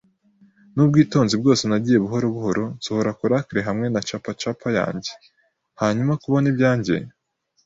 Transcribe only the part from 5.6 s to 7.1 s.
hanyuma, kubona ibyanjye